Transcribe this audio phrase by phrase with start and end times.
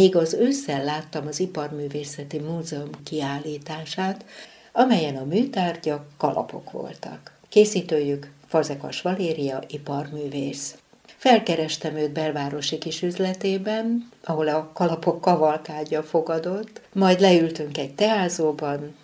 [0.00, 4.24] Még az ősszel láttam az Iparművészeti Múzeum kiállítását,
[4.72, 7.32] amelyen a műtárgyak kalapok voltak.
[7.48, 10.78] Készítőjük Fazekas Valéria, iparművész.
[11.16, 18.96] Felkerestem őt belvárosi kis üzletében, ahol a kalapok kavalkádja fogadott, majd leültünk egy teázóban,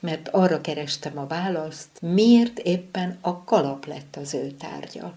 [0.00, 5.14] mert arra kerestem a választ, miért éppen a kalap lett az ő tárgya.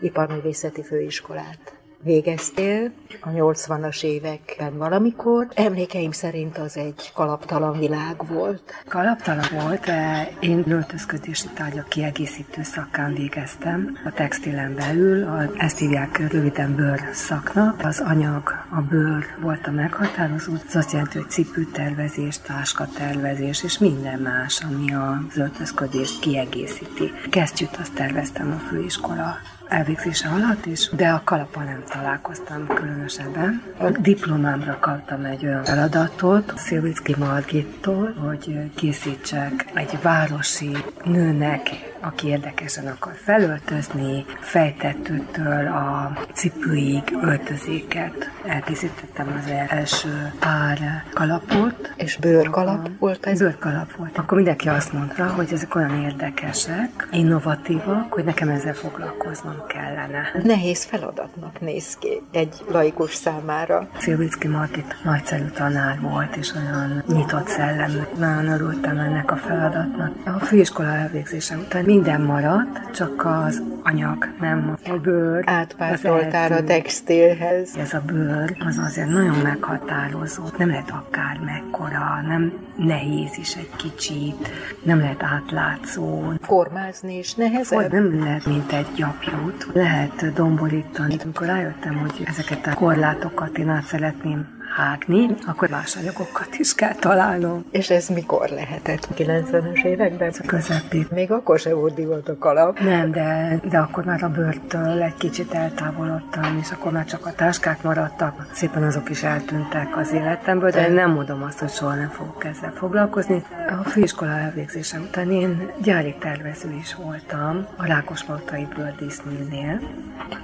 [0.00, 5.46] Iparművészeti főiskolát végeztél a 80-as években valamikor.
[5.54, 8.72] Emlékeim szerint az egy kalaptalan világ volt.
[8.88, 13.98] Kalaptalan volt, de én öltözködési tárgyak kiegészítő szakán végeztem.
[14.04, 17.80] A textilen belül, a, ezt hívják röviden bőr szaknak.
[17.84, 24.18] Az anyag, a bőr volt a meghatározó, az azt jelenti, hogy cipőtervezés, táskatervezés és minden
[24.18, 27.12] más, ami az öltözködést kiegészíti.
[27.30, 29.36] Kesztyűt azt terveztem a főiskola
[29.68, 33.62] elvégzése alatt is, de a kalapa nem találkoztam különösebben.
[33.78, 42.86] A diplomámra kaptam egy olyan feladatot Szilvicki Margittól, hogy készítsek egy városi nőnek aki érdekesen
[42.86, 48.30] akar felöltözni, fejtettőtől a cipőig öltözéket.
[48.46, 51.92] Elkészítettem az első pár kalapot.
[51.96, 53.38] És bőrkalap volt ez?
[53.38, 54.18] Bőrkalap volt.
[54.18, 60.30] Akkor mindenki azt mondta, hogy ezek olyan érdekesek, innovatívak, hogy nekem ezzel foglalkoznom kellene.
[60.42, 63.88] Nehéz feladatnak néz ki egy laikus számára.
[63.98, 68.00] Szilvicki Margit nagyszerű tanár volt, és olyan nyitott szellemű.
[68.18, 70.12] Nagyon örültem ennek a feladatnak.
[70.24, 75.42] A főiskola elvégzése után minden maradt, csak az anyag, nem a bőr.
[75.46, 77.76] Átpártoltál a textilhez.
[77.76, 80.42] Ez a bőr, az azért nagyon meghatározó.
[80.58, 84.48] Nem lehet akár mekkora, nem nehéz is egy kicsit,
[84.82, 86.32] nem lehet átlátszó.
[86.40, 87.80] Formázni is nehezebb?
[87.80, 89.68] Hogy nem lehet, mint egy gyapjút.
[89.72, 91.16] Lehet domborítani.
[91.22, 96.94] Amikor rájöttem, hogy ezeket a korlátokat én át szeretném hágni, akkor más anyagokat is kell
[96.94, 97.64] találnom.
[97.70, 99.08] És ez mikor lehetett?
[99.16, 100.32] 90-es években?
[100.38, 101.06] A közepén.
[101.10, 102.78] Még akkor se volt divat a kalap.
[102.78, 107.32] Nem, de, de akkor már a bőrtől egy kicsit eltávolodtam, és akkor már csak a
[107.32, 108.46] táskák maradtak.
[108.52, 112.72] Szépen azok is eltűntek az életemből, de nem mondom azt, hogy soha nem fogok ezzel
[112.72, 113.44] foglalkozni.
[113.84, 119.80] A főiskola elvégzése után én gyári tervező is voltam a Rákospaltai bőrdíszműnél.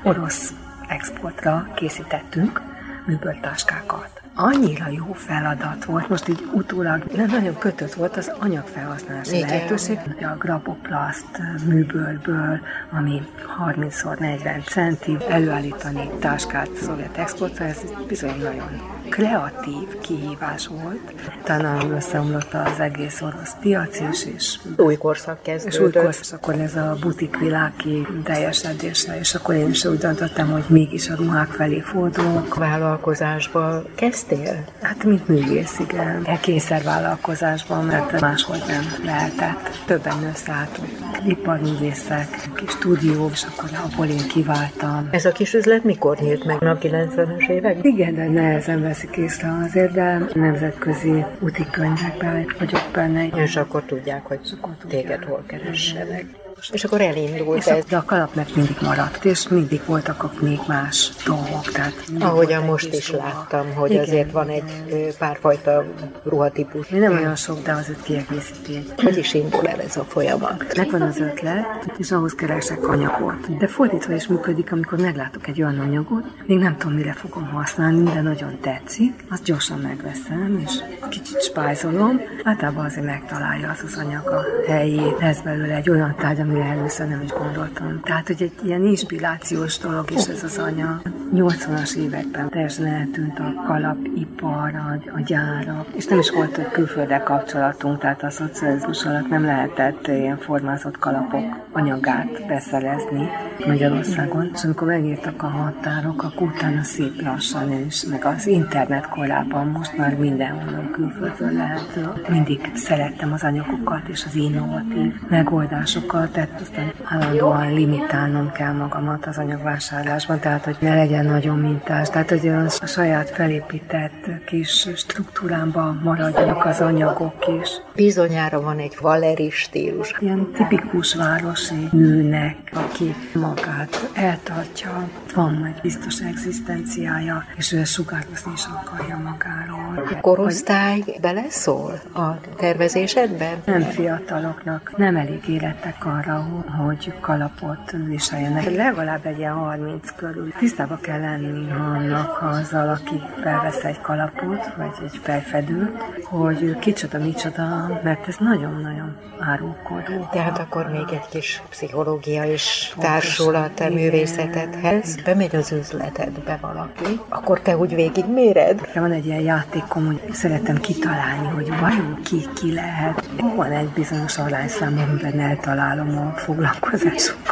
[0.03, 0.53] Orosz
[0.89, 2.61] exportra készítettünk
[3.07, 9.49] műbőrtáskákat annyira jó feladat volt, most így utólag nem nagyon kötött volt az anyagfelhasználási Igen.
[9.49, 9.99] lehetőség.
[10.21, 13.23] A grapoplaszt műbőrből, ami
[13.61, 21.15] 30x40 centi, előállítani táskát szovjet exportra, ez bizony nagyon kreatív kihívás volt.
[21.43, 25.79] Talán összeomlott az egész orosz piac is, és új korszak kezdődött.
[25.79, 30.51] És új korszak, akkor ez a butik világi teljesedése, és akkor én is úgy döntöttem,
[30.51, 32.55] hogy mégis a ruhák felé fordulok.
[32.55, 33.83] Vállalkozásba
[34.29, 34.65] kezdtél?
[34.83, 36.39] Hát, mint művész, igen.
[36.41, 39.83] Kényszervállalkozásban, mert máshogy nem lehetett.
[39.87, 40.89] Többen összeálltunk.
[41.27, 45.09] Iparművészek, kis stúdió, és akkor abból én kiváltam.
[45.11, 46.63] Ez a kis üzlet mikor nyílt meg?
[46.63, 47.79] A 90-es évek?
[47.83, 53.27] Igen, de nehezen veszik észre azért, de nemzetközi útikönyvekben vagyok benne.
[53.27, 55.03] És akkor tudják, hogy akkor tudják.
[55.03, 56.25] téged hol keressenek.
[56.73, 57.85] És akkor elindult és ez.
[57.85, 61.73] De a kalap meg mindig maradt, és mindig voltak még más dolgok.
[61.73, 64.03] Tehát Ahogyan most is láttam, hogy Igen.
[64.03, 65.85] azért van egy párfajta
[66.23, 66.89] ruhatípus.
[66.89, 68.85] Nem olyan sok, de azért kiegészíti.
[68.97, 70.77] Hogy is indul el ez a folyamat?
[70.77, 71.67] Megvan az ötlet,
[71.97, 73.57] és ahhoz keresek anyagot.
[73.59, 78.03] De fordítva is működik, amikor meglátok egy olyan anyagot, még nem tudom, mire fogom használni,
[78.03, 80.73] de nagyon tetszik, azt gyorsan megveszem, és
[81.09, 82.21] kicsit spájzolom.
[82.43, 85.17] Általában azért megtalálja az az anyag a helyét.
[85.21, 88.01] Ez belőle egy olyan tárgy, amire először nem is gondoltam.
[88.03, 91.03] Tehát, hogy egy ilyen inspirációs dolog is ez az anya.
[91.35, 97.23] 80-as években teljesen eltűnt a kalapipar, a, a gyárak, és nem is volt egy külföldek
[97.23, 103.29] kapcsolatunk, tehát a szocializmus alatt nem lehetett ilyen formázott kalapok anyagát beszerezni
[103.67, 104.51] Magyarországon.
[104.55, 109.97] És amikor megírtak a határok, akkor utána szép lassan, és meg az internet korában most
[109.97, 111.99] már mindenhol külföldről lehet.
[112.29, 119.39] Mindig szerettem az anyagokat és az innovatív megoldásokat, tehát aztán állandóan limitálnom kell magamat az
[119.39, 126.65] anyagvásárlásban, tehát hogy ne legyen nagyon mintás, tehát hogy a saját felépített kis struktúrámban maradjanak
[126.65, 127.69] az anyagok is.
[127.95, 130.15] Bizonyára van egy valeri stílus.
[130.19, 138.65] Ilyen tipikus városi nőnek, aki magát eltartja, van egy biztos egzisztenciája, és ő sugározni is
[138.67, 140.14] akarja magáról.
[140.25, 143.63] Korosztály beleszól a tervezésedben?
[143.65, 146.47] Nem fiataloknak, nem elég életek arra,
[146.87, 148.77] hogy kalapot viseljenek.
[148.77, 150.53] Legalább egy ilyen 30 körül.
[150.59, 158.01] Tisztába kell lenni annak azzal, aki felvesz egy kalapot, vagy egy fejfedőt, hogy kicsoda, micsoda,
[158.03, 160.29] mert ez nagyon-nagyon árulkodó.
[160.33, 165.23] Tehát akkor még egy kis pszichológia is társul a te művészetedhez.
[165.23, 168.89] Bemegy az üzletedbe valaki, akkor te úgy végigméred?
[168.95, 173.29] Van egy ilyen játékom, hogy szeretem kitalálni, hogy vajon ki, ki lehet.
[173.57, 176.35] Van egy bizonyos arányszám, amiben eltalálom a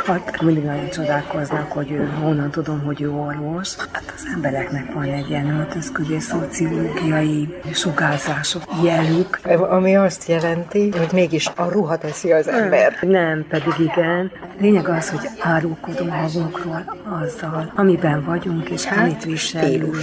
[0.02, 0.42] foglalkozásokat.
[0.42, 3.76] Mindig nagyon csodálkoznak, hogy ő, honnan tudom, hogy ő orvos.
[3.76, 9.38] Hát az embereknek van egy ilyen öltözködés, szociológiai sugárzások, jelük.
[9.70, 12.96] Ami azt jelenti, hogy mégis a ruha teszi az ember.
[13.00, 14.30] Nem, pedig igen.
[14.58, 19.96] Lényeg az, hogy árulkodom magunkról azzal, amiben vagyunk, és hát, amit viselünk.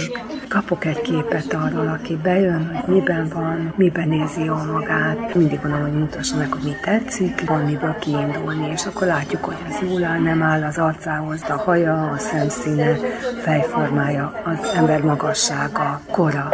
[0.48, 5.34] Kapok egy képet arról, aki bejön, hogy miben van, miben érzi jól magát.
[5.34, 9.56] Mindig mondom, hogy mutassa meg, hogy mi tetszik, van miből kiindulni, és akkor látjuk, hogy
[9.68, 12.94] az áll, nem áll az arcához, a haja, a szemszíne,
[13.42, 16.48] fejformája, az ember magassága, kora,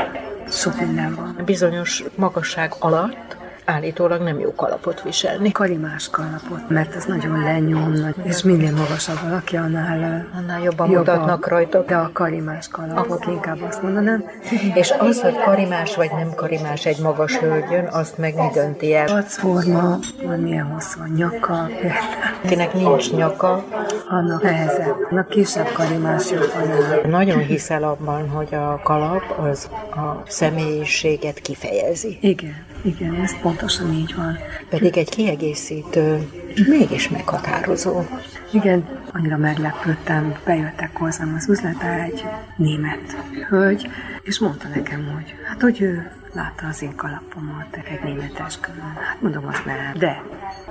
[0.50, 1.42] sok minden van.
[1.44, 3.35] Bizonyos magasság alatt
[3.66, 5.52] állítólag nem jó kalapot viselni.
[5.52, 11.48] Karimás kalapot, mert ez nagyon lenyom, és minél magasabb valaki, annál, annál jobban, jobban mutatnak
[11.48, 11.84] rajta.
[11.86, 14.24] De a karimás kalapot inkább azt mondanám.
[14.74, 19.24] és az, hogy karimás vagy nem karimás egy magas hölgyön, azt meg mi dönti el?
[19.36, 21.68] forma, van milyen hosszú a nyaka.
[22.44, 23.64] Akinek nincs nyaka,
[24.08, 25.06] annak nehezebb.
[25.10, 32.18] Annak kisebb karimás jobban Nagyon hiszel abban, hogy a kalap az a személyiséget kifejezi.
[32.20, 32.64] Igen.
[32.82, 34.38] Igen, ez pontosan így van.
[34.68, 36.28] Pedig egy kiegészítő,
[36.68, 38.02] mégis meghatározó.
[38.50, 42.24] Igen, annyira meglepődtem, bejöttek hozzám az üzletre egy
[42.56, 43.16] német
[43.48, 43.88] hölgy,
[44.22, 48.92] és mondta nekem, hogy hát, hogy ő látta az én kalapomat egy németes külön.
[49.06, 49.76] Hát mondom, azt nem.
[49.98, 50.22] De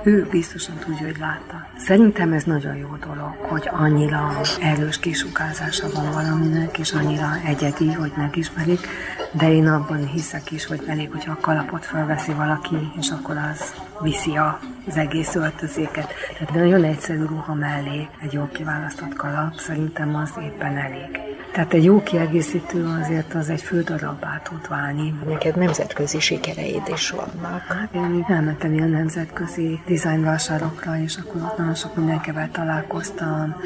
[0.02, 1.66] ő biztosan tudja, hogy látta.
[1.78, 8.12] Szerintem ez nagyon jó dolog, hogy annyira erős kisugázása van valaminek, és annyira egyedi, hogy
[8.16, 8.86] megismerik,
[9.32, 13.74] de én abban hiszek is, hogy elég, hogyha a kalapot felveszi valaki, és akkor az
[14.00, 14.36] viszi
[14.86, 16.12] az egész öltözéket.
[16.38, 21.35] Tehát nagyon egyszerű ruha mellé egy jó kiválasztott kalap, szerintem az éppen elég.
[21.56, 25.14] Tehát egy jó kiegészítő azért az egy fő darabbá tud válni.
[25.26, 27.60] Neked nemzetközi sikereid is vannak.
[27.60, 33.56] Hát én elmentem ilyen nemzetközi dizájnvásárokra, és akkor ott nagyon sok mindenkivel találkoztam.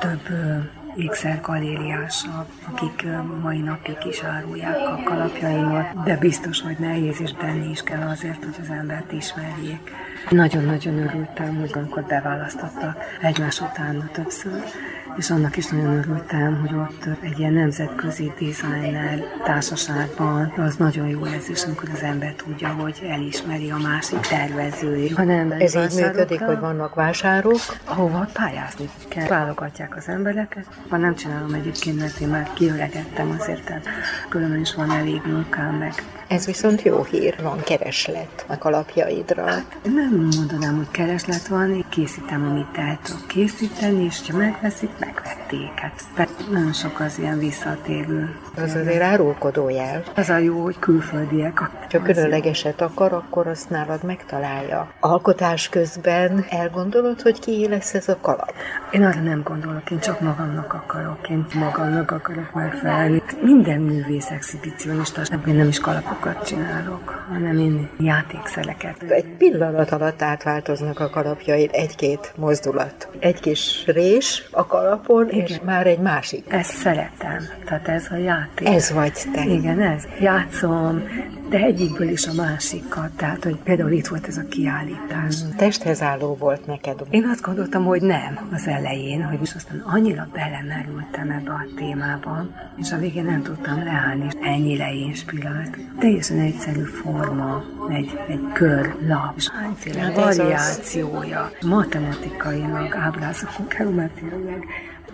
[0.00, 0.28] Több
[0.96, 3.06] ékszergalériások, akik
[3.42, 8.44] mai napig is árulják a kalapjaimat, de biztos, hogy nehéz és tenni is kell azért,
[8.44, 9.90] hogy az embert ismerjék.
[10.30, 14.62] Nagyon-nagyon örültem, hogy amikor beválasztottak egymás után többször,
[15.16, 21.26] és annak is nagyon örültem, hogy ott egy ilyen nemzetközi designer társaságban az nagyon jó
[21.26, 25.16] érzés, amikor az ember tudja, hogy elismeri a másik tervezőjét.
[25.16, 27.60] Ha nem Ez így működik, hogy vannak vásárok?
[27.84, 29.28] Ahova pályázni kell.
[29.28, 30.66] Válogatják az embereket.
[30.88, 33.72] Ha nem csinálom egyébként, mert én már kiöregettem azért,
[34.28, 35.94] különben is van elég munkám, meg
[36.32, 39.46] ez viszont jó hír, van kereslet a kalapjaidra.
[39.46, 45.72] Hát, nem mondanám, hogy kereslet van, készítem, amit el tudok készíteni, és ha megveszik, megvették.
[46.14, 48.36] Hát nagyon sok az ilyen visszatérő.
[48.56, 50.02] Az azért árulkodó jel.
[50.14, 51.58] Az a jó, hogy külföldiek.
[51.58, 54.92] Ha különlegeset akar, akkor azt nálad megtalálja.
[55.00, 58.54] Alkotás közben elgondolod, hogy ki lesz ez a kalap?
[58.90, 63.22] Én arra nem gondolok, én csak magamnak akarok, én magamnak akarok megfelelni.
[63.42, 69.02] Minden művész exhibicionista, én nem is kalapok játékokat csinálok, hanem én játékszeleket.
[69.02, 73.08] Egy pillanat alatt átváltoznak a kalapjaid, egy-két mozdulat.
[73.18, 75.46] Egy kis rés a kalapon, Igen.
[75.46, 76.44] és már egy másik.
[76.48, 78.68] Ezt szeretem, tehát ez a játék.
[78.68, 79.44] Ez vagy te.
[79.44, 80.04] Igen, ez.
[80.20, 81.02] Játszom,
[81.52, 83.10] de egyikből is a másikat.
[83.10, 85.42] Tehát, hogy például itt volt ez a kiállítás.
[85.44, 87.02] Mm, testhez álló volt neked.
[87.10, 92.46] Én azt gondoltam, hogy nem az elején, hogy most aztán annyira belemerültem ebbe a témába,
[92.76, 95.78] és a végén nem tudtam leállni, és ennyire inspirált.
[95.98, 101.50] Teljesen egyszerű forma, egy, egy kör, lap, és hányféle hát variációja.
[101.66, 104.64] Matematikailag, ábrázokon, geometriailag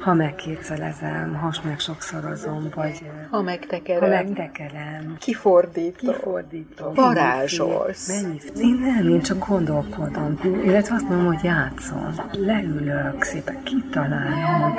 [0.01, 8.09] ha megkétszerezem, ha meg sokszorozom, vagy ha megtekerem, ha megtekerem kifordítom, kifordítom varázsolsz.
[8.09, 8.39] Mennyi?
[8.61, 12.15] Én nem, én csak gondolkodom, illetve azt mondom, hogy játszom.
[12.33, 14.75] Leülök, szépen kitalálom,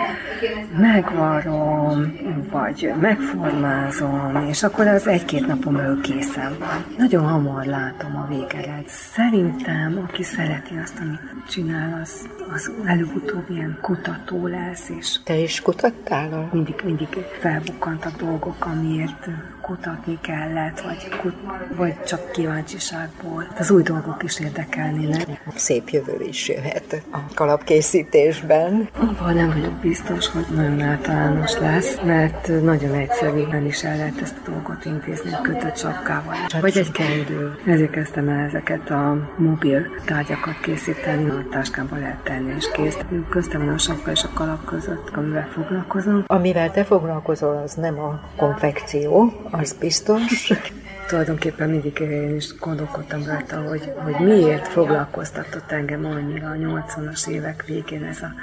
[0.77, 2.17] megvarom,
[2.51, 6.85] vagy megformázom, és akkor az egy-két napom ő készen van.
[6.97, 8.87] Nagyon hamar látom a végeret.
[8.87, 15.19] Szerintem, aki szereti azt, amit csinál, az, az előbb-utóbb ilyen kutató lesz, és is.
[15.23, 16.33] Te is kutattál?
[16.33, 16.49] A...
[16.55, 17.07] Mindig, mindig
[17.39, 19.27] felbukkantak dolgok, amiért
[19.61, 21.35] kutatni kellett, vagy, kut,
[21.75, 23.47] vagy csak kíváncsiságból.
[23.57, 25.43] Az új dolgok is érdekelnének.
[25.55, 28.89] Szép jövő is jöhet a kalapkészítésben.
[28.97, 34.35] Abban nem vagyok biztos, hogy nagyon általános lesz, mert nagyon egyszerűen is el lehet ezt
[34.45, 36.35] a dolgot intézni kötött sapkával.
[36.61, 37.57] Vagy egy kendő.
[37.65, 42.97] Ezért kezdtem el ezeket a mobil tárgyakat készíteni, a táskába lehet tenni és kész.
[43.29, 46.23] Köztem van a sapka és a kalap között, amivel foglalkozom.
[46.27, 50.51] Amivel te foglalkozol, az nem a konfekció, az biztos.
[51.07, 57.65] Tulajdonképpen mindig én is gondolkodtam rajta, hogy, hogy miért foglalkoztatott engem annyira a 80-as évek
[57.65, 58.33] végén ez a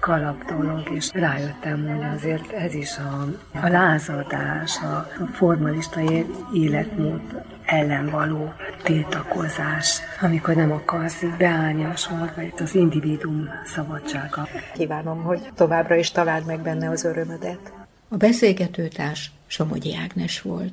[0.00, 3.26] kalap dolog, és rájöttem, hogy azért ez is a,
[3.58, 6.00] a lázadás, a, formalista
[6.54, 7.20] életmód
[7.72, 8.52] ellen való
[8.82, 14.48] tiltakozás, amikor nem akarsz beállni a sorba, itt az individuum szabadsága.
[14.74, 17.72] Kívánom, hogy továbbra is találd meg benne az örömödet.
[18.08, 20.72] A beszélgetőtárs Somogyi Ágnes volt.